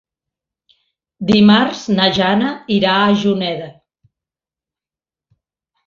Dimarts 1.31 1.83
na 1.99 2.09
Jana 2.17 2.49
irà 2.79 2.97
a 3.05 3.15
Juneda. 3.27 3.71